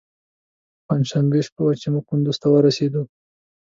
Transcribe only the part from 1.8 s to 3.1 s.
چې موږ کندوز ته ورسېدو.